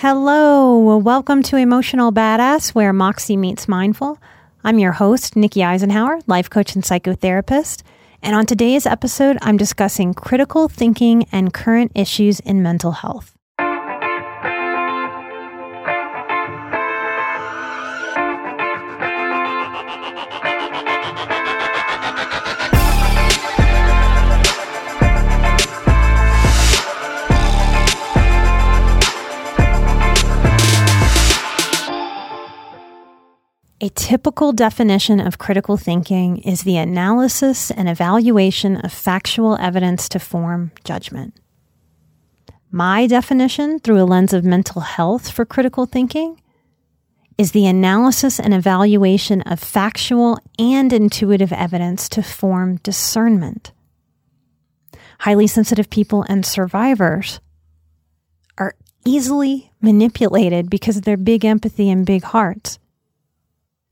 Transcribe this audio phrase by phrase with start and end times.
[0.00, 4.18] Hello, welcome to Emotional Badass, where Moxie meets mindful.
[4.62, 7.82] I'm your host, Nikki Eisenhauer, life coach and psychotherapist.
[8.20, 13.35] And on today's episode, I'm discussing critical thinking and current issues in mental health.
[33.78, 40.18] A typical definition of critical thinking is the analysis and evaluation of factual evidence to
[40.18, 41.38] form judgment.
[42.70, 46.40] My definition, through a lens of mental health for critical thinking,
[47.36, 53.72] is the analysis and evaluation of factual and intuitive evidence to form discernment.
[55.18, 57.40] Highly sensitive people and survivors
[58.56, 62.78] are easily manipulated because of their big empathy and big hearts.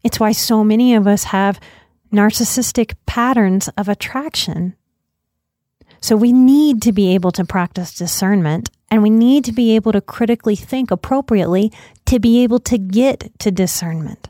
[0.04, 1.58] It's why so many of us have
[2.12, 4.76] narcissistic patterns of attraction.
[6.00, 9.90] So we need to be able to practice discernment and we need to be able
[9.92, 11.72] to critically think appropriately
[12.04, 14.28] to be able to get to discernment.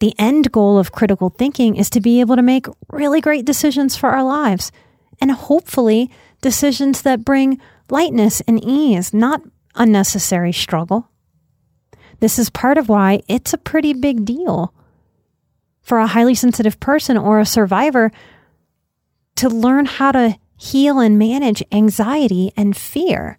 [0.00, 3.96] The end goal of critical thinking is to be able to make really great decisions
[3.96, 4.70] for our lives
[5.20, 6.10] and hopefully
[6.40, 9.42] decisions that bring lightness and ease, not
[9.74, 11.08] unnecessary struggle.
[12.20, 14.74] This is part of why it's a pretty big deal
[15.80, 18.10] for a highly sensitive person or a survivor
[19.36, 23.38] to learn how to heal and manage anxiety and fear.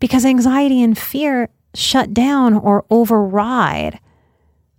[0.00, 4.00] Because anxiety and fear shut down or override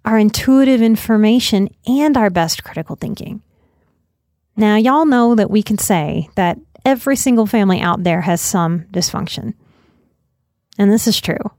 [0.05, 3.41] our intuitive information and our best critical thinking.
[4.55, 8.81] Now, y'all know that we can say that every single family out there has some
[8.91, 9.53] dysfunction.
[10.77, 11.51] And this is true.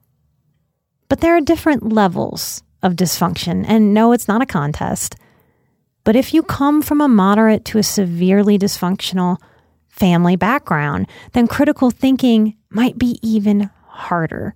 [1.10, 3.64] But there are different levels of dysfunction.
[3.68, 5.16] And no, it's not a contest.
[6.04, 9.36] But if you come from a moderate to a severely dysfunctional
[9.88, 14.54] family background, then critical thinking might be even harder.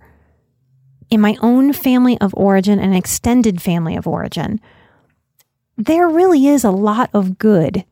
[1.11, 4.59] In my own family of origin and extended family of origin,
[5.77, 7.83] there really is a lot of good.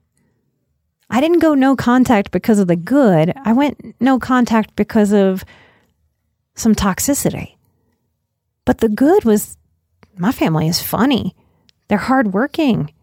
[1.10, 3.34] I didn't go no contact because of the good.
[3.44, 5.44] I went no contact because of
[6.56, 7.58] some toxicity.
[8.66, 9.58] But the good was
[10.18, 11.36] my family is funny.
[11.88, 12.94] They're hardworking.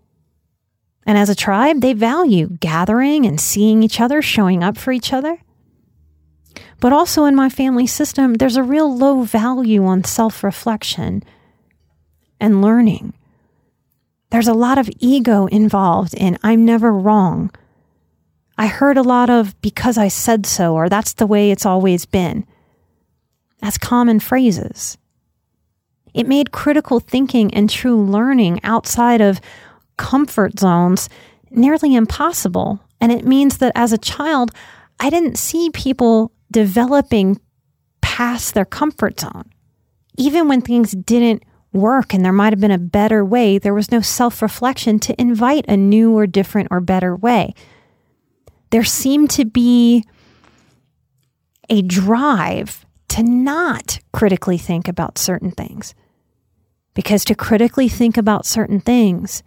[1.06, 5.12] And as a tribe, they value gathering and seeing each other, showing up for each
[5.12, 5.38] other.
[6.80, 11.22] But also in my family system, there's a real low value on self reflection
[12.38, 13.12] and learning.
[14.30, 17.50] There's a lot of ego involved in I'm never wrong.
[18.56, 22.06] I heard a lot of because I said so or that's the way it's always
[22.06, 22.46] been
[23.62, 24.96] as common phrases.
[26.14, 29.40] It made critical thinking and true learning outside of
[29.96, 31.08] comfort zones
[31.50, 32.80] nearly impossible.
[33.00, 34.50] And it means that as a child,
[34.98, 37.40] I didn't see people developing
[38.00, 39.50] past their comfort zone.
[40.16, 41.42] Even when things didn't
[41.72, 45.20] work and there might have been a better way, there was no self reflection to
[45.20, 47.54] invite a new or different or better way.
[48.70, 50.04] There seemed to be
[51.68, 55.94] a drive to not critically think about certain things.
[56.94, 59.42] Because to critically think about certain things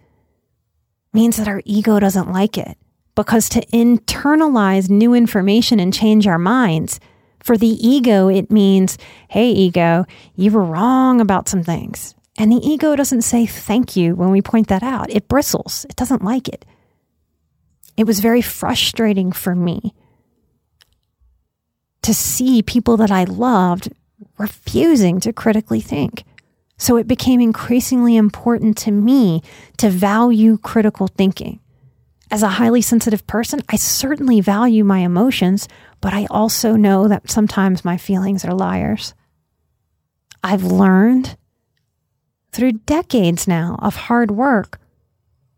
[1.12, 2.76] means that our ego doesn't like it.
[3.14, 6.98] Because to internalize new information and change our minds,
[7.44, 8.96] for the ego, it means,
[9.28, 12.14] hey, ego, you were wrong about some things.
[12.38, 15.10] And the ego doesn't say thank you when we point that out.
[15.10, 16.64] It bristles, it doesn't like it.
[17.96, 19.94] It was very frustrating for me
[22.02, 23.92] to see people that I loved
[24.36, 26.24] refusing to critically think.
[26.76, 29.42] So it became increasingly important to me
[29.78, 31.60] to value critical thinking.
[32.30, 35.68] As a highly sensitive person, I certainly value my emotions,
[36.00, 39.14] but I also know that sometimes my feelings are liars.
[40.42, 41.36] I've learned
[42.52, 44.80] through decades now of hard work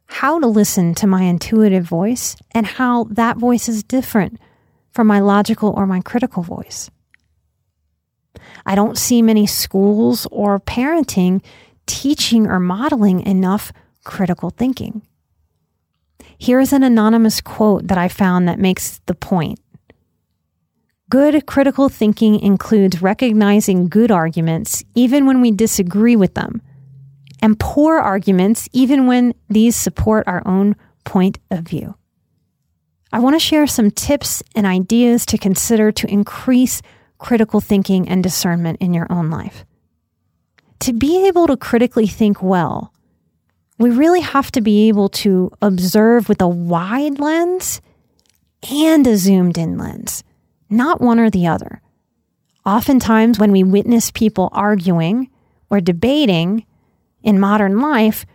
[0.06, 4.38] how to listen to my intuitive voice and how that voice is different
[4.92, 6.90] from my logical or my critical voice.
[8.66, 11.42] I don't see many schools or parenting
[11.86, 13.72] teaching or modeling enough
[14.04, 15.02] critical thinking.
[16.38, 19.60] Here's an anonymous quote that I found that makes the point.
[21.08, 26.60] Good critical thinking includes recognizing good arguments even when we disagree with them,
[27.40, 30.74] and poor arguments even when these support our own
[31.04, 31.94] point of view.
[33.12, 36.82] I want to share some tips and ideas to consider to increase
[37.18, 39.64] critical thinking and discernment in your own life.
[40.80, 42.92] To be able to critically think well,
[43.78, 47.80] we really have to be able to observe with a wide lens
[48.70, 50.24] and a zoomed in lens,
[50.70, 51.80] not one or the other.
[52.64, 55.30] Oftentimes, when we witness people arguing
[55.70, 56.64] or debating
[57.22, 58.26] in modern life,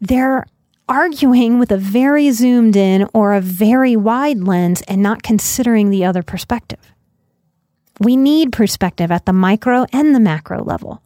[0.00, 0.46] they're
[0.88, 6.04] arguing with a very zoomed in or a very wide lens and not considering the
[6.04, 6.93] other perspective.
[8.00, 11.02] We need perspective at the micro and the macro level.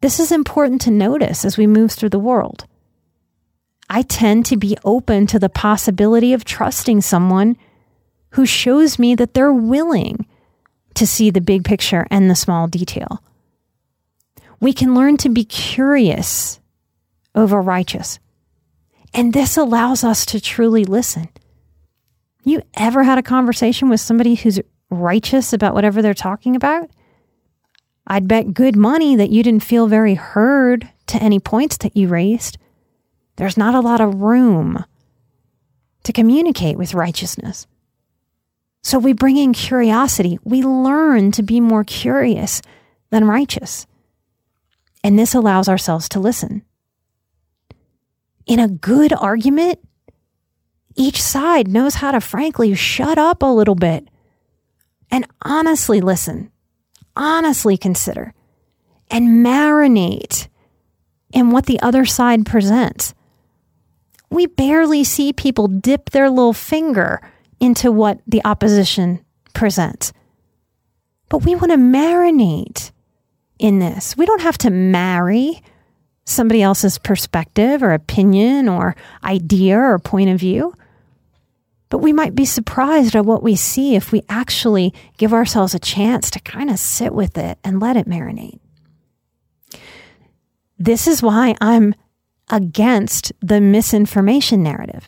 [0.00, 2.66] This is important to notice as we move through the world.
[3.88, 7.56] I tend to be open to the possibility of trusting someone
[8.30, 10.26] who shows me that they're willing
[10.94, 13.22] to see the big picture and the small detail.
[14.60, 16.60] We can learn to be curious
[17.34, 18.18] over righteous.
[19.12, 21.28] And this allows us to truly listen.
[22.44, 24.60] You ever had a conversation with somebody who's
[24.90, 26.90] righteous about whatever they're talking about,
[28.06, 32.08] I'd bet good money that you didn't feel very heard to any points that you
[32.08, 32.58] raised.
[33.36, 34.84] There's not a lot of room
[36.02, 37.66] to communicate with righteousness.
[38.82, 40.38] So we bring in curiosity.
[40.44, 42.62] We learn to be more curious
[43.10, 43.86] than righteous.
[45.04, 46.62] And this allows ourselves to listen.
[48.46, 49.78] In a good argument,
[50.96, 54.09] each side knows how to frankly shut up a little bit
[55.10, 56.50] and honestly listen,
[57.16, 58.34] honestly consider,
[59.10, 60.48] and marinate
[61.32, 63.14] in what the other side presents.
[64.30, 67.20] We barely see people dip their little finger
[67.58, 70.12] into what the opposition presents.
[71.28, 72.92] But we want to marinate
[73.58, 74.16] in this.
[74.16, 75.62] We don't have to marry
[76.24, 80.74] somebody else's perspective or opinion or idea or point of view.
[81.90, 85.78] But we might be surprised at what we see if we actually give ourselves a
[85.78, 88.60] chance to kind of sit with it and let it marinate.
[90.78, 91.94] This is why I'm
[92.48, 95.06] against the misinformation narrative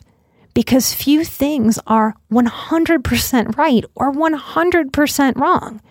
[0.53, 5.81] because few things are 100% right or 100% wrong.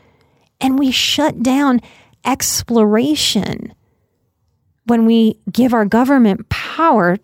[0.61, 1.81] And we shut down
[2.25, 3.75] exploration
[4.87, 7.19] when we give our government power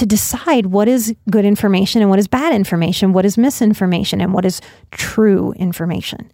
[0.00, 4.32] to decide what is good information and what is bad information, what is misinformation and
[4.32, 4.62] what is
[4.92, 6.32] true information.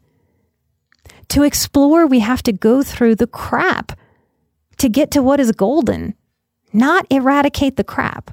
[1.31, 3.99] To explore, we have to go through the crap
[4.79, 6.15] to get to what is golden,
[6.73, 8.31] not eradicate the crap.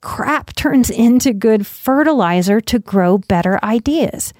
[0.00, 4.32] Crap turns into good fertilizer to grow better ideas.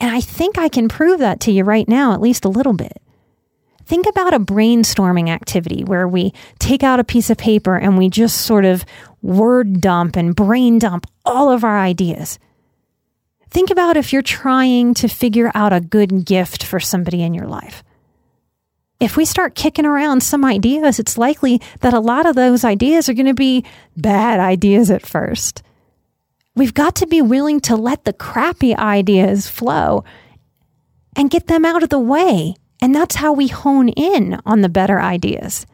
[0.00, 2.74] And I think I can prove that to you right now, at least a little
[2.74, 3.02] bit.
[3.86, 8.08] Think about a brainstorming activity where we take out a piece of paper and we
[8.08, 8.84] just sort of
[9.22, 12.40] word dump and brain dump all of our ideas.
[13.48, 17.46] Think about if you're trying to figure out a good gift for somebody in your
[17.46, 17.84] life.
[18.98, 23.08] If we start kicking around some ideas, it's likely that a lot of those ideas
[23.08, 23.64] are going to be
[23.96, 25.62] bad ideas at first.
[26.56, 30.02] We've got to be willing to let the crappy ideas flow
[31.14, 34.68] and get them out of the way and that's how we hone in on the
[34.68, 35.66] better ideas.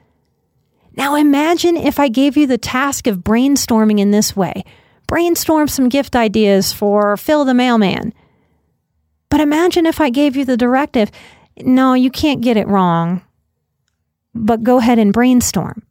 [0.97, 4.65] Now imagine if I gave you the task of brainstorming in this way.
[5.07, 8.13] Brainstorm some gift ideas for Phil the mailman.
[9.29, 11.11] But imagine if I gave you the directive
[11.59, 13.21] no, you can't get it wrong,
[14.35, 15.83] but go ahead and brainstorm.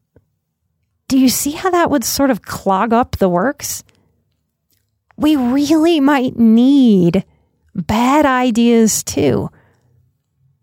[1.07, 3.83] Do you see how that would sort of clog up the works?
[5.17, 7.25] We really might need
[7.75, 9.51] bad ideas too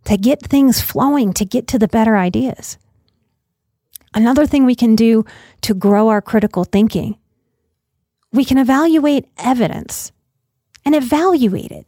[0.09, 2.79] to get things flowing, to get to the better ideas.
[4.15, 5.27] Another thing we can do
[5.61, 7.19] to grow our critical thinking,
[8.33, 10.11] we can evaluate evidence
[10.87, 11.87] and evaluate it.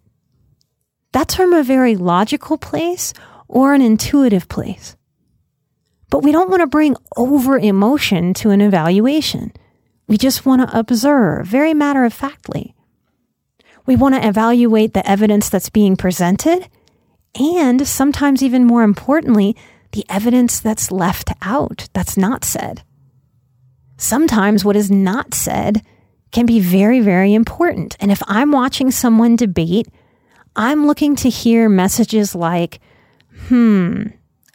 [1.12, 3.15] That's from a very logical place
[3.49, 4.97] or an intuitive place.
[6.11, 9.50] But we don't want to bring over emotion to an evaluation.
[10.09, 12.75] We just want to observe very matter of factly.
[13.87, 16.69] We want to evaluate the evidence that's being presented
[17.39, 19.57] and sometimes even more importantly,
[19.93, 22.83] the evidence that's left out, that's not said.
[23.97, 25.83] Sometimes what is not said
[26.33, 27.97] can be very, very important.
[28.01, 29.89] And if I'm watching someone debate,
[30.57, 32.81] I'm looking to hear messages like,
[33.49, 34.09] hmm,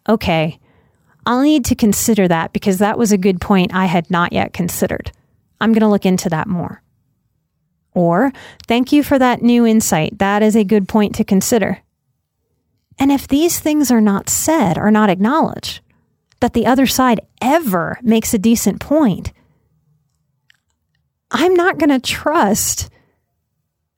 [0.08, 0.60] okay,
[1.26, 4.54] I'll need to consider that because that was a good point I had not yet
[4.54, 5.12] considered.
[5.60, 6.82] I'm going to look into that more.
[7.94, 8.32] Or,
[8.68, 10.20] thank you for that new insight.
[10.20, 11.80] That is a good point to consider.
[12.98, 15.82] And if these things are not said or not acknowledged,
[16.40, 19.32] that the other side ever makes a decent point,
[21.32, 22.90] I'm not going to trust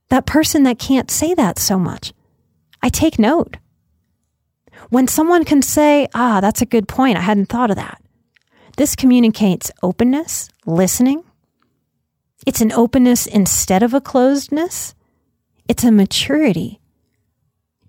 [0.10, 2.14] that person that can't say that so much.
[2.82, 3.58] I take note.
[4.90, 8.02] When someone can say, ah, that's a good point, I hadn't thought of that.
[8.78, 11.24] This communicates openness, listening,
[12.48, 14.94] it's an openness instead of a closedness.
[15.68, 16.80] It's a maturity.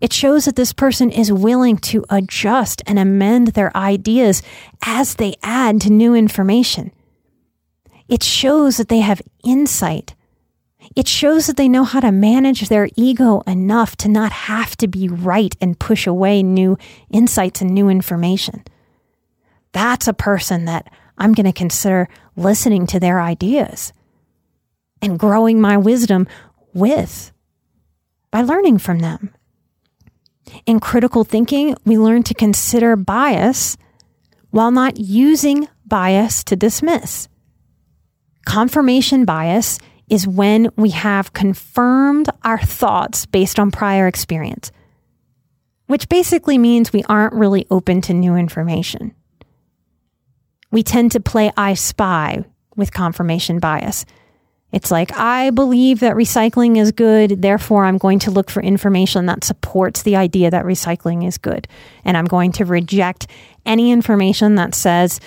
[0.00, 4.43] It shows that this person is willing to adjust and amend their ideas
[4.85, 6.93] as they add to new information.
[8.09, 10.14] It shows that they have insight.
[10.95, 14.88] It shows that they know how to manage their ego enough to not have to
[14.88, 16.78] be right and push away new
[17.11, 18.62] insights and new information.
[19.73, 23.93] That's a person that I'm going to consider listening to their ideas
[25.02, 26.26] and growing my wisdom
[26.73, 27.33] with
[28.31, 29.35] by learning from them.
[30.67, 33.76] In critical thinking, we learn to consider bias
[34.50, 37.28] while not using bias to dismiss.
[38.45, 39.78] Confirmation bias
[40.09, 44.73] is when we have confirmed our thoughts based on prior experience,
[45.87, 49.14] which basically means we aren't really open to new information.
[50.71, 52.45] We tend to play I spy
[52.76, 54.05] with confirmation bias
[54.70, 59.26] it's like, I believe that recycling is good, therefore, I'm going to look for information
[59.26, 61.66] that supports the idea that recycling is good.
[62.04, 63.28] And I'm going to reject
[63.64, 65.20] any information that says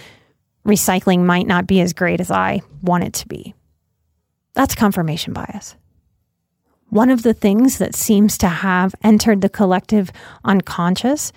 [0.66, 3.56] recycling might not be as great as I want it to be.
[4.54, 5.76] That's confirmation bias.
[6.90, 10.12] One of the things that seems to have entered the collective
[10.44, 11.32] unconscious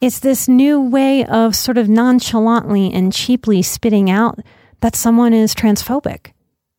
[0.00, 4.40] is this new way of sort of nonchalantly and cheaply spitting out
[4.80, 6.32] that someone is transphobic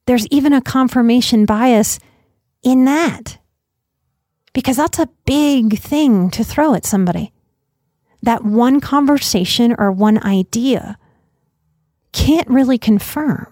[0.05, 1.99] there's even a confirmation bias
[2.61, 3.37] in that.
[4.53, 7.33] Because that's a big thing to throw at somebody.
[8.21, 10.97] That one conversation or one idea
[12.11, 13.51] can't really confirm.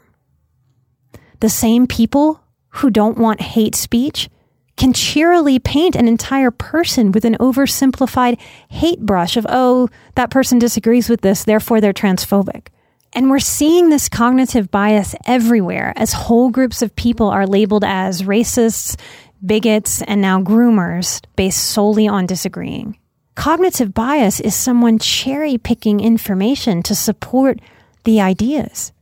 [1.40, 2.42] The same people
[2.76, 4.30] who don't want hate speech
[4.78, 8.40] can cheerily paint an entire person with an oversimplified
[8.70, 12.68] hate brush of, oh, that person disagrees with this, therefore they're transphobic.
[13.14, 18.24] And we're seeing this cognitive bias everywhere as whole groups of people are labeled as
[18.24, 18.98] racists,
[19.46, 22.98] bigots, and now groomers based solely on disagreeing.
[23.36, 27.60] Cognitive bias is someone cherry picking information to support
[28.04, 28.94] the ideas.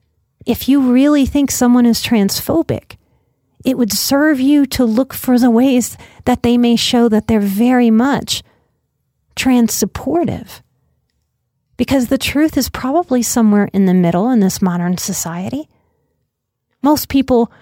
[0.45, 2.95] If you really think someone is transphobic,
[3.65, 7.39] it would serve you to look for the ways that they may show that they're
[7.39, 8.41] very much
[9.35, 10.63] trans supportive.
[11.79, 15.69] Because the truth is probably somewhere in the middle in this modern society.
[16.83, 17.53] Most people,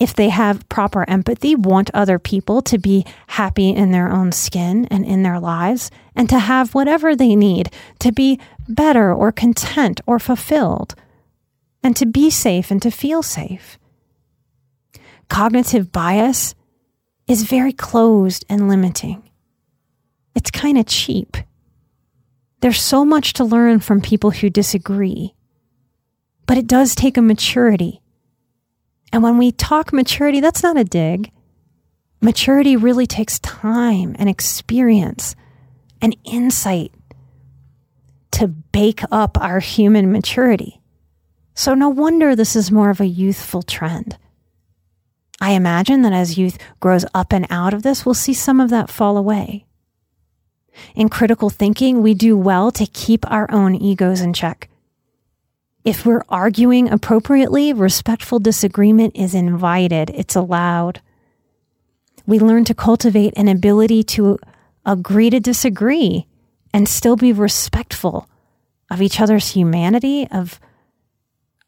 [0.00, 4.86] if they have proper empathy, want other people to be happy in their own skin
[4.86, 8.40] and in their lives and to have whatever they need to be
[8.70, 10.94] better or content or fulfilled
[11.82, 13.78] and to be safe and to feel safe.
[15.28, 16.54] Cognitive bias
[17.28, 19.28] is very closed and limiting.
[20.34, 21.36] It's kind of cheap.
[22.62, 25.34] There's so much to learn from people who disagree,
[26.46, 28.00] but it does take a maturity.
[29.12, 31.32] And when we talk maturity, that's not a dig.
[32.20, 35.34] Maturity really takes time and experience
[36.00, 36.92] and insight
[38.30, 40.80] to bake up our human maturity.
[41.54, 44.16] So, no wonder this is more of a youthful trend.
[45.40, 48.70] I imagine that as youth grows up and out of this, we'll see some of
[48.70, 49.66] that fall away.
[50.94, 54.68] In critical thinking, we do well to keep our own egos in check.
[55.84, 61.00] If we're arguing appropriately, respectful disagreement is invited, it's allowed.
[62.26, 64.38] We learn to cultivate an ability to
[64.86, 66.26] agree to disagree
[66.72, 68.28] and still be respectful
[68.90, 70.60] of each other's humanity, of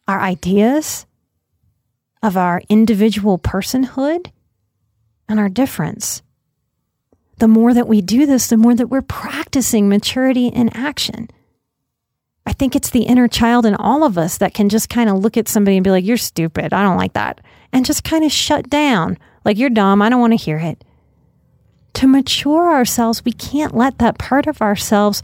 [0.06, 1.06] our ideas,
[2.22, 4.30] of our individual personhood,
[5.28, 6.22] and our difference.
[7.38, 11.28] The more that we do this, the more that we're practicing maturity in action.
[12.46, 15.18] I think it's the inner child in all of us that can just kind of
[15.18, 16.72] look at somebody and be like, you're stupid.
[16.72, 17.40] I don't like that.
[17.72, 19.18] And just kind of shut down.
[19.44, 20.02] Like, you're dumb.
[20.02, 20.84] I don't want to hear it.
[21.94, 25.22] To mature ourselves, we can't let that part of ourselves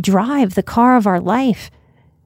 [0.00, 1.70] drive the car of our life.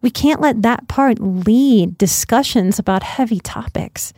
[0.01, 4.13] We can't let that part lead discussions about heavy topics,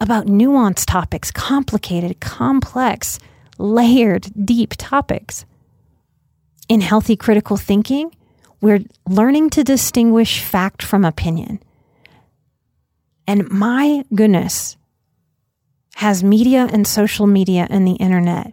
[0.00, 3.18] about nuanced topics, complicated, complex,
[3.62, 5.44] layered, deep topics.
[6.68, 8.14] In healthy critical thinking,
[8.60, 11.60] we're learning to distinguish fact from opinion.
[13.26, 14.76] And my goodness,
[15.96, 18.52] has media and social media and the internet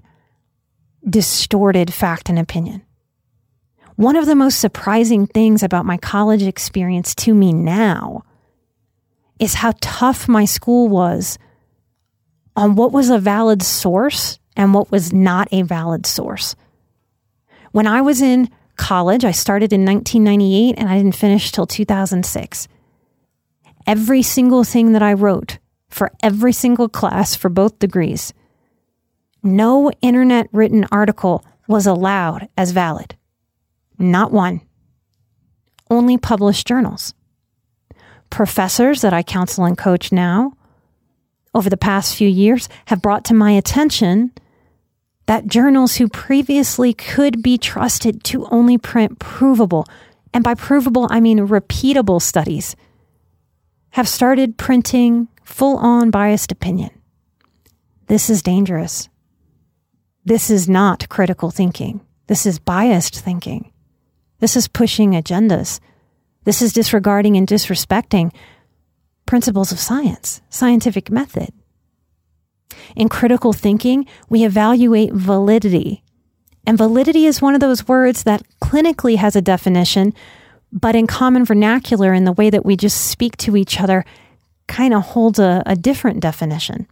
[1.07, 2.81] distorted fact and opinion.
[3.95, 8.23] One of the most surprising things about my college experience to me now
[9.39, 11.37] is how tough my school was
[12.55, 16.55] on what was a valid source and what was not a valid source.
[17.71, 18.49] When I was in
[18.79, 19.25] college.
[19.25, 22.67] I started in 1998 and I didn't finish till 2006.
[23.85, 28.33] Every single thing that I wrote for every single class for both degrees,
[29.43, 33.15] no internet written article was allowed as valid.
[33.99, 34.61] Not one.
[35.89, 37.13] Only published journals.
[38.29, 40.53] Professors that I counsel and coach now
[41.53, 44.31] over the past few years have brought to my attention
[45.29, 49.85] that journals who previously could be trusted to only print provable,
[50.33, 52.75] and by provable, I mean repeatable studies,
[53.91, 56.89] have started printing full on biased opinion.
[58.07, 59.07] This is dangerous.
[60.25, 62.01] This is not critical thinking.
[62.25, 63.71] This is biased thinking.
[64.39, 65.79] This is pushing agendas.
[66.43, 68.33] This is disregarding and disrespecting
[69.27, 71.53] principles of science, scientific method.
[72.95, 76.03] In critical thinking, we evaluate validity.
[76.65, 80.13] And validity is one of those words that clinically has a definition,
[80.71, 84.05] but in common vernacular, in the way that we just speak to each other,
[84.67, 86.87] kind of holds a, a different definition.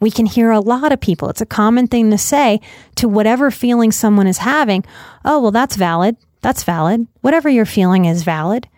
[0.00, 1.28] We can hear a lot of people.
[1.28, 2.60] It's a common thing to say
[2.96, 4.84] to whatever feeling someone is having.
[5.24, 6.16] Oh, well, that's valid.
[6.40, 7.06] That's valid.
[7.20, 8.68] Whatever you're feeling is valid.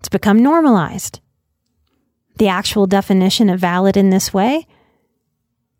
[0.00, 1.20] It's become normalized.
[2.36, 4.66] The actual definition of valid in this way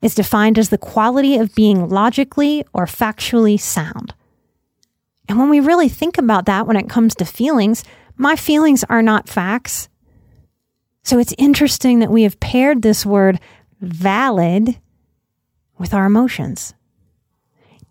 [0.06, 4.14] is defined as the quality of being logically or factually sound.
[5.28, 7.82] And when we really think about that when it comes to feelings,
[8.16, 9.88] my feelings are not facts.
[11.02, 13.40] So it's interesting that we have paired this word
[13.80, 14.78] valid
[15.76, 16.72] with our emotions.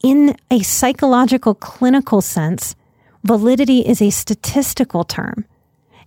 [0.01, 2.77] In a psychological clinical sense,
[3.25, 5.45] validity is a statistical term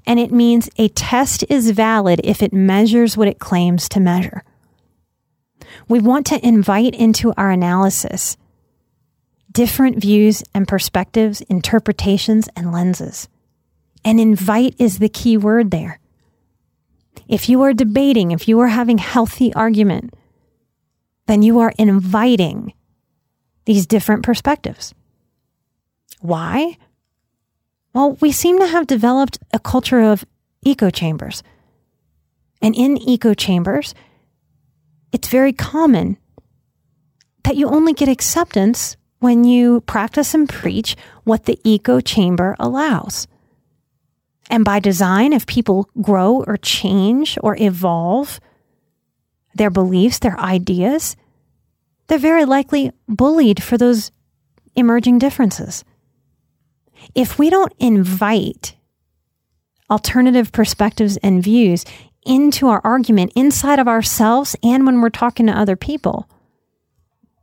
[0.07, 4.43] and it means a test is valid if it measures what it claims to measure.
[5.87, 8.37] We want to invite into our analysis
[9.53, 13.29] different views and perspectives, interpretations, and lenses.
[14.05, 15.99] And invite is the key word there.
[17.29, 20.15] If you are debating, if you are having healthy argument,
[21.27, 22.73] then you are inviting
[23.65, 24.95] these different perspectives.
[26.21, 26.77] Why?
[27.93, 30.25] Well, we seem to have developed a culture of
[30.65, 31.43] echo chambers.
[32.63, 33.95] And in echo chambers,
[35.13, 36.17] it's very common
[37.45, 43.27] that you only get acceptance when you practice and preach what the echo chamber allows.
[44.51, 48.41] And by design, if people grow or change or evolve
[49.55, 51.17] their beliefs, their ideas,
[52.07, 54.11] they're very likely bullied for those
[54.75, 55.85] emerging differences
[57.15, 58.77] if we don't invite
[59.91, 61.85] alternative perspectives and views
[62.29, 66.29] into our argument inside of ourselves and when we're talking to other people,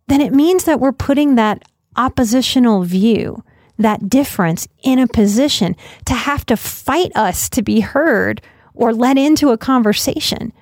[0.07, 1.63] then it means that we're putting that
[1.95, 3.43] oppositional view,
[3.77, 8.41] that difference in a position to have to fight us to be heard
[8.73, 10.53] or let into a conversation.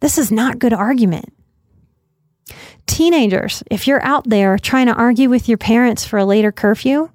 [0.00, 1.32] This is not good argument.
[2.86, 7.10] Teenagers, if you're out there trying to argue with your parents for a later curfew,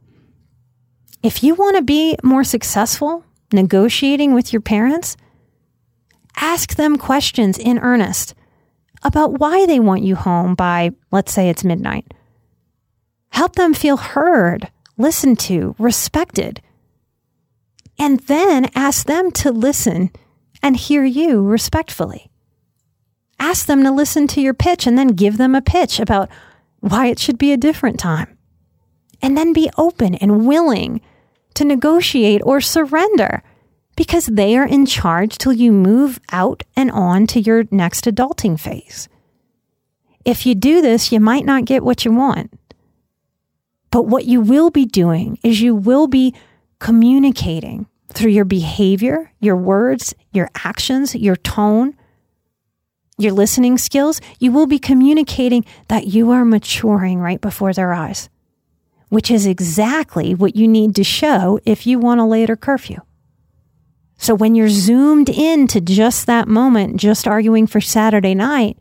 [1.23, 5.15] if you want to be more successful negotiating with your parents,
[6.35, 8.33] ask them questions in earnest
[9.03, 12.13] about why they want you home by, let's say it's midnight.
[13.29, 16.61] Help them feel heard, listened to, respected.
[17.97, 20.11] And then ask them to listen
[20.61, 22.29] and hear you respectfully.
[23.39, 26.29] Ask them to listen to your pitch and then give them a pitch about
[26.79, 28.37] why it should be a different time.
[29.21, 31.01] And then be open and willing
[31.55, 33.43] to negotiate or surrender
[33.95, 38.59] because they are in charge till you move out and on to your next adulting
[38.59, 39.07] phase.
[40.23, 42.53] if you do this, you might not get what you want.
[43.89, 46.33] But what you will be doing is you will be
[46.79, 51.95] communicating through your behavior, your words, your actions, your tone,
[53.17, 54.21] your listening skills.
[54.39, 58.29] You will be communicating that you are maturing right before their eyes,
[59.09, 62.97] which is exactly what you need to show if you want a later curfew.
[64.21, 68.77] So when you're zoomed in to just that moment, just arguing for Saturday night,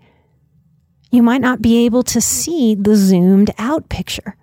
[1.10, 4.36] you might not be able to see the zoomed out picture.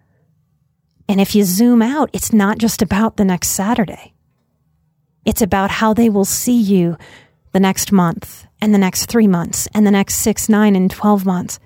[1.08, 4.16] And if you zoom out, it's not just about the next Saturday.
[5.24, 6.98] It's about how they will see you
[7.52, 11.28] the next month and the next three months and the next six, nine, and 12
[11.28, 11.60] months.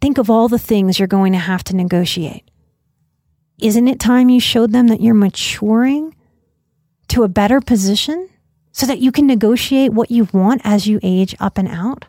[0.00, 2.50] Think of all the things you're going to have to negotiate.
[3.60, 6.16] Isn't it time you showed them that you're maturing
[7.06, 8.28] to a better position
[8.72, 12.06] so that you can negotiate what you want as you age up and out?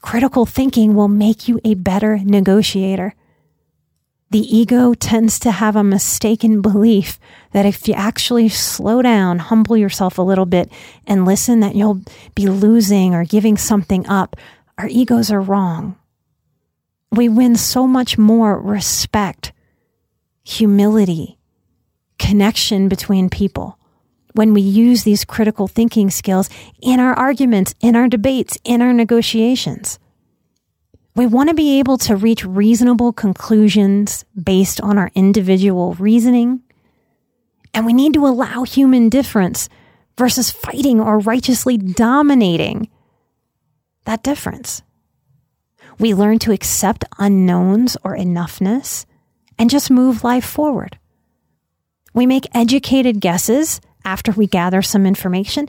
[0.00, 3.14] Critical thinking will make you a better negotiator.
[4.30, 7.20] The ego tends to have a mistaken belief
[7.52, 10.72] that if you actually slow down, humble yourself a little bit,
[11.06, 12.02] and listen, that you'll
[12.34, 14.36] be losing or giving something up.
[14.76, 15.96] Our egos are wrong.
[17.12, 19.52] We win so much more respect,
[20.42, 21.38] humility,
[22.18, 23.78] connection between people
[24.34, 26.50] when we use these critical thinking skills
[26.82, 29.98] in our arguments, in our debates, in our negotiations.
[31.16, 36.62] We want to be able to reach reasonable conclusions based on our individual reasoning.
[37.72, 39.68] And we need to allow human difference
[40.18, 42.90] versus fighting or righteously dominating
[44.04, 44.82] that difference.
[46.00, 49.06] We learn to accept unknowns or enoughness
[49.56, 50.98] and just move life forward.
[52.12, 55.68] We make educated guesses after we gather some information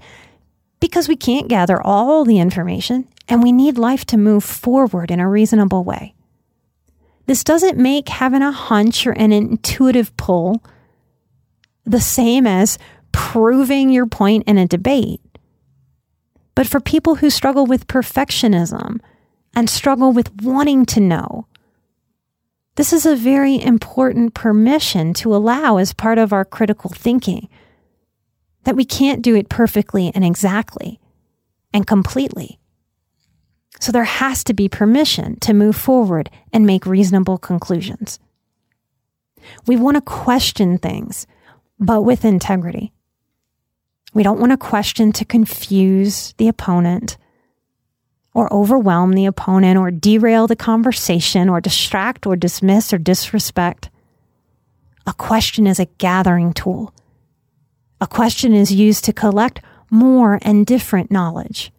[0.79, 5.19] because we can't gather all the information and we need life to move forward in
[5.19, 6.13] a reasonable way.
[7.25, 10.63] This doesn't make having a hunch or an intuitive pull
[11.85, 12.77] the same as
[13.11, 15.21] proving your point in a debate.
[16.53, 18.99] But for people who struggle with perfectionism
[19.55, 21.47] and struggle with wanting to know,
[22.75, 27.49] this is a very important permission to allow as part of our critical thinking
[28.65, 30.99] that we can't do it perfectly and exactly
[31.73, 32.59] and completely.
[33.79, 38.19] So there has to be permission to move forward and make reasonable conclusions.
[39.67, 41.27] We want to question things,
[41.79, 42.91] but with integrity.
[44.13, 47.17] We don't want to question to confuse the opponent
[48.33, 53.89] or overwhelm the opponent or derail the conversation or distract or dismiss or disrespect.
[55.05, 56.93] A question is a gathering tool.
[58.01, 61.71] A question is used to collect more and different knowledge.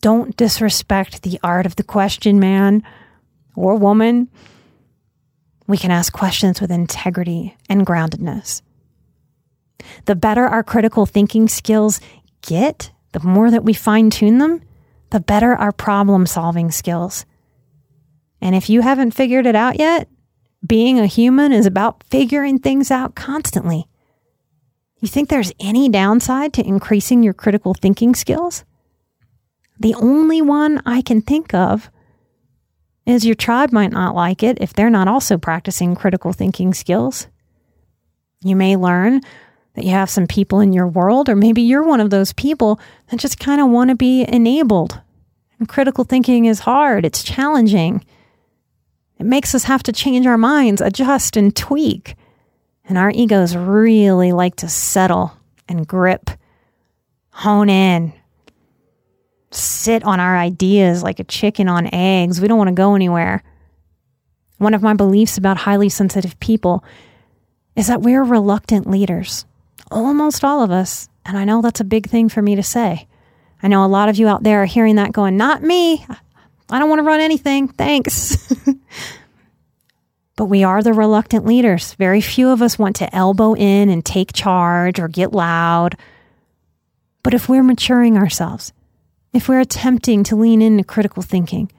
[0.00, 2.82] Don't disrespect the art of the question, man
[3.56, 4.28] or woman.
[5.66, 8.60] We can ask questions with integrity and groundedness.
[10.04, 12.00] The better our critical thinking skills
[12.42, 14.60] get, the more that we fine tune them,
[15.10, 17.24] the better our problem solving skills.
[18.40, 20.08] And if you haven't figured it out yet,
[20.66, 23.86] being a human is about figuring things out constantly.
[25.04, 28.64] You think there's any downside to increasing your critical thinking skills?
[29.78, 31.90] The only one I can think of
[33.04, 37.26] is your tribe might not like it if they're not also practicing critical thinking skills.
[38.40, 39.20] You may learn
[39.74, 42.80] that you have some people in your world, or maybe you're one of those people
[43.08, 45.02] that just kind of want to be enabled.
[45.58, 48.02] And critical thinking is hard, it's challenging.
[49.18, 52.16] It makes us have to change our minds, adjust, and tweak.
[52.86, 55.32] And our egos really like to settle
[55.68, 56.30] and grip,
[57.30, 58.12] hone in,
[59.50, 62.40] sit on our ideas like a chicken on eggs.
[62.40, 63.42] We don't want to go anywhere.
[64.58, 66.84] One of my beliefs about highly sensitive people
[67.76, 69.46] is that we're reluctant leaders.
[69.90, 71.08] Almost all of us.
[71.24, 73.06] And I know that's a big thing for me to say.
[73.62, 76.04] I know a lot of you out there are hearing that going, not me.
[76.70, 77.68] I don't want to run anything.
[77.68, 78.52] Thanks.
[80.36, 81.94] but we are the reluctant leaders.
[81.94, 85.96] Very few of us want to elbow in and take charge or get loud.
[87.22, 88.72] But if we're maturing ourselves,
[89.32, 91.70] if we're attempting to lean into critical thinking,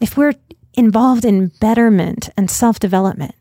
[0.00, 0.34] if we're
[0.74, 3.34] involved in betterment and self development,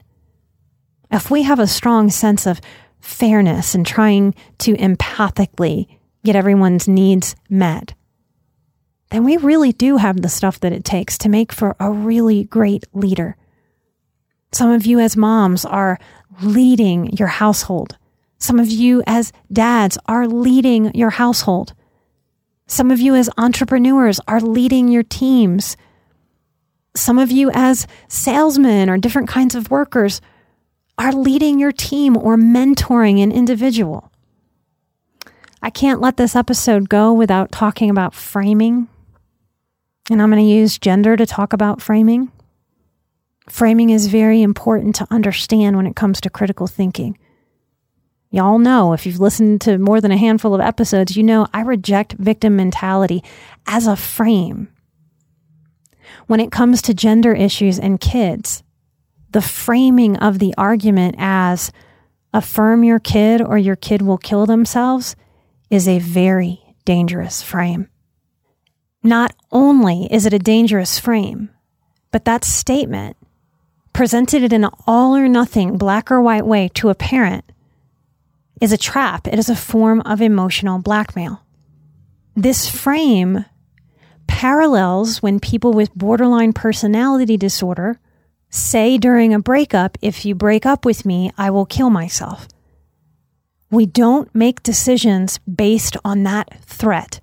[1.12, 2.60] if we have a strong sense of
[2.99, 5.88] fairness and trying to empathically
[6.25, 7.93] get everyone's needs met,
[9.12, 12.43] then we really do have the stuff that it takes to make for a really
[12.43, 13.38] great leader.
[14.51, 15.99] Some of you as moms are
[16.41, 17.97] leading your household.
[18.39, 21.73] Some of you as dads are leading your household.
[22.67, 25.77] Some of you, as entrepreneurs, are leading your teams.
[26.95, 30.19] Some of you, as salesmen or different kinds of workers,
[30.97, 34.12] are leading your team or mentoring an individual.
[35.62, 38.88] I can't let this episode go without talking about framing.
[40.10, 42.31] And I'm going to use gender to talk about framing.
[43.49, 47.17] Framing is very important to understand when it comes to critical thinking.
[48.29, 51.62] Y'all know, if you've listened to more than a handful of episodes, you know I
[51.62, 53.23] reject victim mentality
[53.65, 54.67] as a frame
[56.27, 58.63] when it comes to gender issues and kids,
[59.31, 61.71] the framing of the argument as
[62.33, 65.15] affirm your kid or your kid will kill themselves
[65.69, 67.89] is a very dangerous frame.
[69.03, 71.49] Not only is it a dangerous frame,
[72.12, 73.15] but that statement,
[73.97, 77.43] presented it in an all or nothing black or white way to a parent,
[78.62, 79.27] is a trap.
[79.27, 81.41] It is a form of emotional blackmail.
[82.36, 83.43] This frame
[84.27, 87.99] parallels when people with borderline personality disorder
[88.51, 92.47] say during a breakup, if you break up with me, I will kill myself.
[93.71, 97.19] We don't make decisions based on that threat.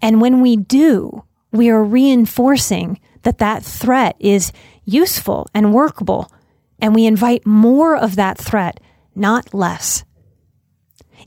[0.00, 4.52] And when we do, we are reinforcing that that threat is
[4.84, 6.30] useful and workable,
[6.78, 8.80] and we invite more of that threat,
[9.14, 10.04] not less.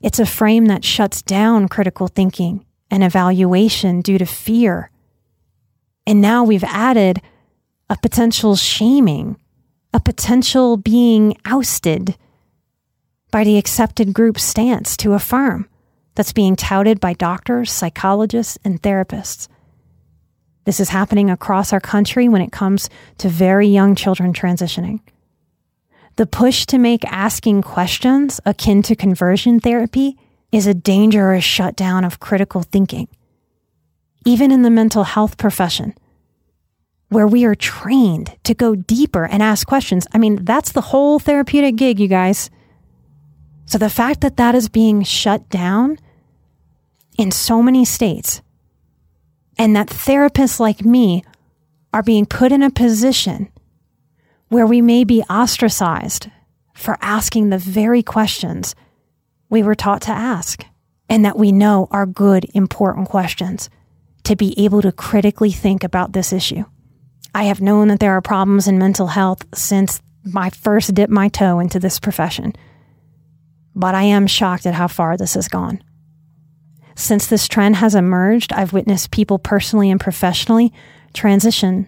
[0.01, 4.91] It's a frame that shuts down critical thinking and evaluation due to fear.
[6.05, 7.21] And now we've added
[7.89, 9.37] a potential shaming,
[9.93, 12.15] a potential being ousted
[13.31, 15.67] by the accepted group stance to affirm
[16.15, 19.47] that's being touted by doctors, psychologists, and therapists.
[20.67, 24.99] This is happening across our country when it comes to very young children transitioning.
[26.17, 30.17] The push to make asking questions akin to conversion therapy
[30.51, 33.07] is a dangerous shutdown of critical thinking.
[34.25, 35.93] Even in the mental health profession,
[37.07, 40.05] where we are trained to go deeper and ask questions.
[40.13, 42.49] I mean, that's the whole therapeutic gig, you guys.
[43.67, 45.97] So the fact that that is being shut down
[47.17, 48.41] in so many states,
[49.57, 51.23] and that therapists like me
[51.93, 53.49] are being put in a position
[54.49, 56.29] where we may be ostracized
[56.73, 58.75] for asking the very questions
[59.49, 60.65] we were taught to ask
[61.09, 63.69] and that we know are good, important questions
[64.23, 66.63] to be able to critically think about this issue.
[67.33, 70.01] I have known that there are problems in mental health since
[70.35, 72.53] I first dipped my toe into this profession,
[73.75, 75.81] but I am shocked at how far this has gone.
[76.97, 80.73] Since this trend has emerged, I've witnessed people personally and professionally
[81.13, 81.87] transition,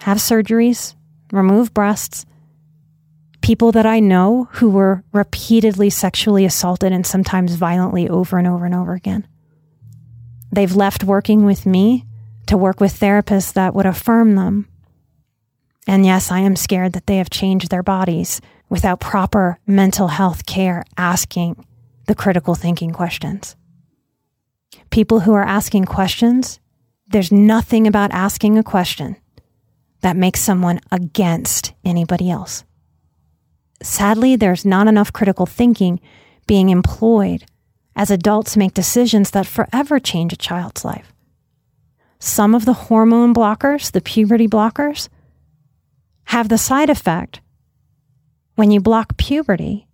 [0.00, 0.96] have surgeries,
[1.32, 2.26] remove breasts,
[3.42, 8.66] people that I know who were repeatedly sexually assaulted and sometimes violently over and over
[8.66, 9.24] and over again.
[10.50, 12.04] They've left working with me
[12.48, 14.66] to work with therapists that would affirm them.
[15.86, 20.44] And yes, I am scared that they have changed their bodies without proper mental health
[20.44, 21.64] care asking
[22.06, 23.54] the critical thinking questions.
[24.90, 26.60] People who are asking questions,
[27.06, 29.16] there's nothing about asking a question
[30.00, 32.64] that makes someone against anybody else
[33.82, 36.00] sadly, there's not enough critical thinking
[36.46, 37.44] being employed
[37.96, 41.12] as adults make decisions that forever change a child's life.
[42.18, 45.08] Some of the hormone blockers, the puberty blockers,
[46.24, 47.40] have the side effect
[48.54, 49.88] when you block puberty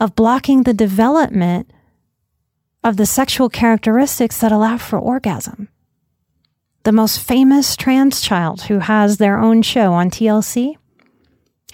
[0.00, 1.72] of blocking the development
[2.84, 5.68] of the sexual characteristics that allow for orgasm.
[6.84, 10.76] The most famous trans child who has their own show on TLC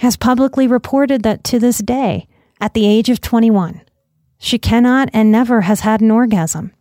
[0.00, 2.28] has publicly reported that to this day,
[2.60, 3.80] at the age of 21,
[4.38, 6.72] she cannot and never has had an orgasm.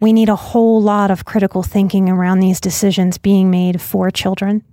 [0.00, 4.64] We need a whole lot of critical thinking around these decisions being made for children.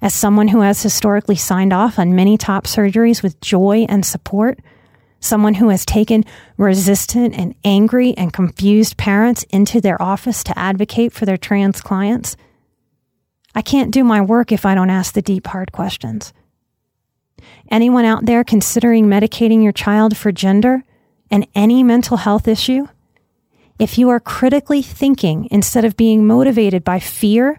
[0.00, 4.58] As someone who has historically signed off on many top surgeries with joy and support,
[5.24, 6.24] someone who has taken
[6.56, 12.36] resistant and angry and confused parents into their office to advocate for their trans clients,
[13.54, 16.32] I can't do my work if I don't ask the deep, hard questions.
[17.70, 20.82] Anyone out there considering medicating your child for gender
[21.30, 22.86] and any mental health issue?
[23.78, 27.58] If you are critically thinking instead of being motivated by fear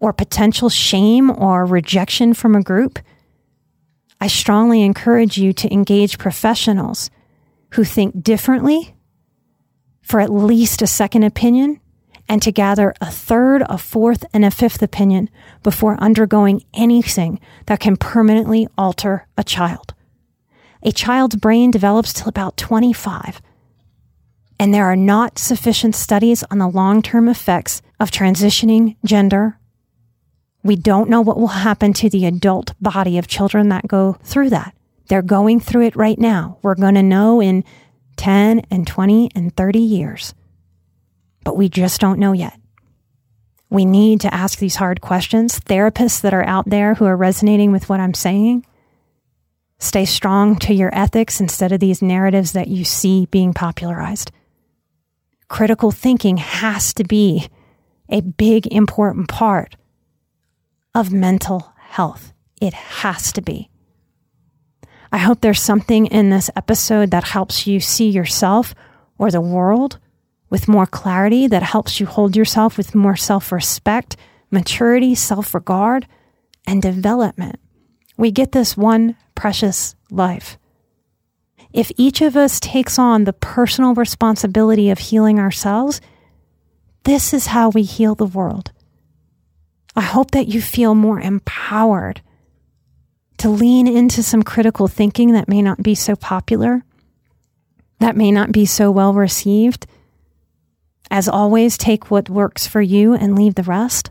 [0.00, 2.98] or potential shame or rejection from a group,
[4.24, 7.10] I strongly encourage you to engage professionals
[7.72, 8.94] who think differently
[10.00, 11.78] for at least a second opinion
[12.26, 15.28] and to gather a third, a fourth, and a fifth opinion
[15.62, 19.92] before undergoing anything that can permanently alter a child.
[20.82, 23.42] A child's brain develops till about 25,
[24.58, 29.58] and there are not sufficient studies on the long term effects of transitioning gender
[30.64, 34.50] We don't know what will happen to the adult body of children that go through
[34.50, 34.74] that.
[35.08, 36.58] They're going through it right now.
[36.62, 37.64] We're going to know in
[38.16, 40.34] 10 and 20 and 30 years.
[41.44, 42.58] But we just don't know yet.
[43.68, 45.60] We need to ask these hard questions.
[45.60, 48.64] Therapists that are out there who are resonating with what I'm saying,
[49.78, 54.30] stay strong to your ethics instead of these narratives that you see being popularized.
[55.48, 57.48] Critical thinking has to be
[58.08, 59.76] a big, important part
[60.94, 62.32] of mental health.
[62.60, 63.70] It has to be.
[65.12, 68.74] I hope there's something in this episode that helps you see yourself
[69.18, 69.98] or the world
[70.50, 74.16] with more clarity, that helps you hold yourself with more self respect,
[74.50, 76.06] maturity, self regard,
[76.66, 77.58] and development.
[78.16, 80.58] We get this one precious life.
[81.72, 86.00] If each of us takes on the personal responsibility of healing ourselves,
[87.02, 88.70] this is how we heal the world.
[89.96, 92.20] I hope that you feel more empowered
[93.38, 96.84] to lean into some critical thinking that may not be so popular,
[98.00, 99.86] that may not be so well received.
[101.10, 104.10] As always, take what works for you and leave the rest.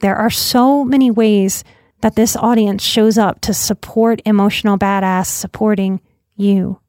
[0.00, 1.62] There are so many ways
[2.00, 6.00] that this audience shows up to support Emotional Badass supporting
[6.34, 6.80] you.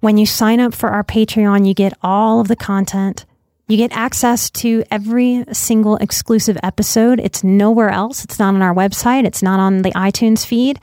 [0.00, 3.24] When you sign up for our Patreon, you get all of the content
[3.68, 7.20] you get access to every single exclusive episode.
[7.20, 8.24] It's nowhere else.
[8.24, 9.24] It's not on our website.
[9.24, 10.80] It's not on the iTunes feed.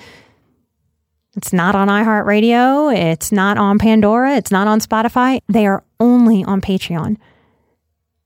[1.35, 2.95] It's not on iHeartRadio.
[2.95, 4.35] It's not on Pandora.
[4.35, 5.41] It's not on Spotify.
[5.47, 7.17] They are only on Patreon.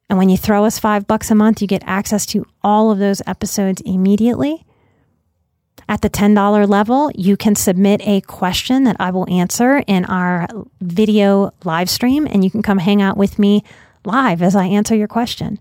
[0.10, 3.00] And when you throw us five bucks a month, you get access to all of
[3.00, 4.64] those episodes immediately.
[5.90, 10.48] At the $10 level, you can submit a question that I will answer in our
[10.80, 13.64] video live stream, and you can come hang out with me
[14.06, 15.60] live as I answer your question.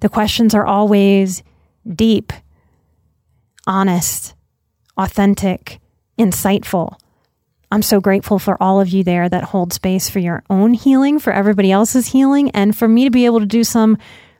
[0.00, 1.42] The questions are always
[1.86, 2.32] deep,
[3.66, 4.34] honest,
[4.96, 5.80] authentic,
[6.18, 6.98] insightful.
[7.70, 11.18] I'm so grateful for all of you there that hold space for your own healing,
[11.18, 13.98] for everybody else's healing, and for me to be able to do some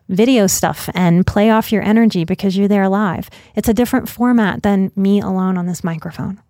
[0.09, 3.29] video stuff and play off your energy because you're there live.
[3.55, 6.41] It's a different format than me alone on this microphone.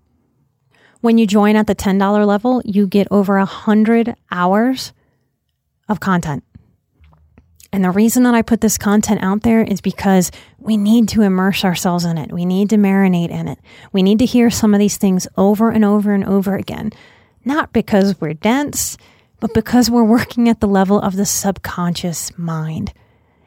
[1.00, 4.92] When you join at the $10 level, you get over a hundred hours
[5.88, 6.44] of content.
[7.72, 11.22] And the reason that I put this content out there is because we need to
[11.22, 12.32] immerse ourselves in it.
[12.32, 13.58] We need to marinate in it.
[13.92, 16.92] We need to hear some of these things over and over and over again.
[17.44, 18.96] Not because we're dense,
[19.40, 22.92] but because we're working at the level of the subconscious mind.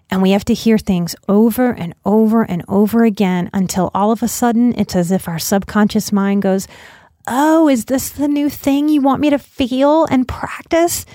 [0.09, 4.21] And we have to hear things over and over and over again until all of
[4.21, 6.67] a sudden it's as if our subconscious mind goes,
[7.27, 11.05] Oh, is this the new thing you want me to feel and practice?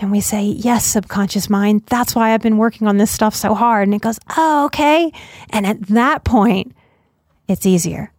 [0.00, 3.54] And we say, Yes, subconscious mind, that's why I've been working on this stuff so
[3.54, 3.86] hard.
[3.86, 5.12] And it goes, Oh, okay.
[5.50, 6.74] And at that point,
[7.46, 8.12] it's easier.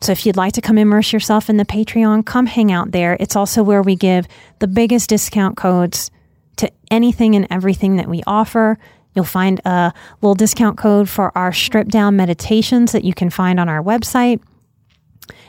[0.00, 3.16] So if you'd like to come immerse yourself in the Patreon, come hang out there.
[3.20, 4.26] It's also where we give
[4.58, 6.10] the biggest discount codes
[6.56, 8.78] to anything and everything that we offer.
[9.14, 13.58] You'll find a little discount code for our strip down meditations that you can find
[13.58, 14.42] on our website.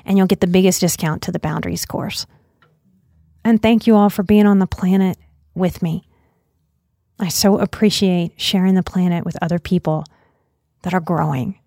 [0.05, 2.25] And you'll get the biggest discount to the boundaries course.
[3.45, 5.17] And thank you all for being on the planet
[5.53, 6.03] with me.
[7.19, 10.03] I so appreciate sharing the planet with other people
[10.81, 11.57] that are growing.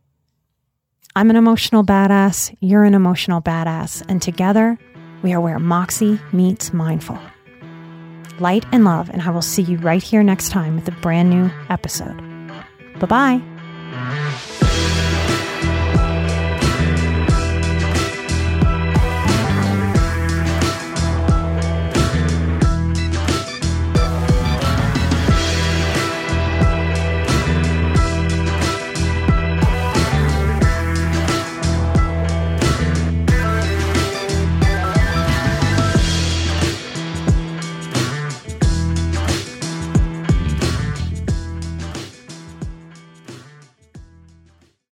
[1.16, 2.54] I'm an emotional badass.
[2.60, 4.04] You're an emotional badass.
[4.08, 4.76] And together,
[5.22, 7.18] we are where Moxie meets mindful.
[8.40, 9.08] Light and love.
[9.10, 12.16] And I will see you right here next time with a brand new episode.
[12.98, 13.40] Bye
[13.92, 14.67] bye.